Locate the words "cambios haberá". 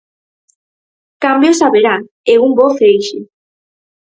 1.23-1.95